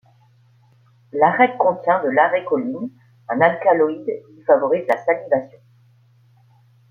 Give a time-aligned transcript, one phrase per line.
[1.13, 2.89] L'arec contient de l'arécoline,
[3.29, 5.59] un alcaloïde qui favorise la salivation.